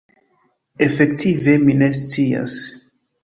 [0.85, 2.57] Efektive mi ne scias.